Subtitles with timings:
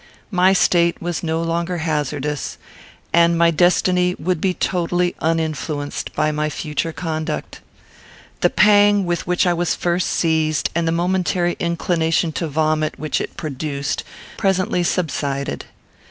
[0.31, 2.57] My state was no longer hazardous;
[3.13, 7.61] and my destiny would be totally uninfluenced by my future conduct.
[8.39, 13.21] The pang with which I was first seized, and the momentary inclination to vomit, which
[13.21, 14.03] it produced,
[14.39, 15.65] presently subsided.